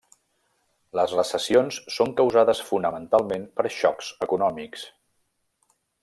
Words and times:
Les 0.99 1.11
recessions 1.17 1.77
són 1.97 2.15
causades 2.23 2.61
fonamentalment 2.71 3.47
per 3.59 3.67
xocs 3.79 4.09
econòmics. 4.29 4.87